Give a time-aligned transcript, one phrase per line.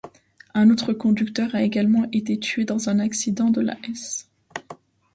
[0.55, 4.31] Un autre conducteur a également été tué dans un accident dans la Hesse.